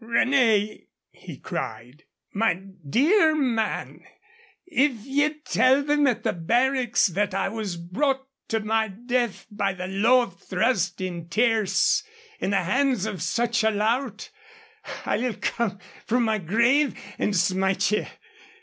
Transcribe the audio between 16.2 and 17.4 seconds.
my grave and